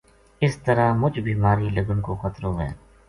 [0.43, 2.69] اس طرح مچ بیماری لگن کو خطرو وھے“